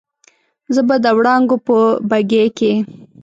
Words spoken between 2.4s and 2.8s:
کې